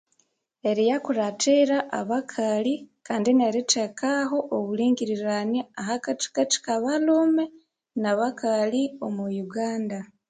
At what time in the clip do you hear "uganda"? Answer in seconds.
9.45-9.99